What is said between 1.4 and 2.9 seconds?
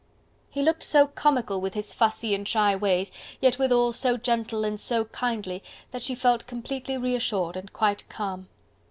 with his fussy and shy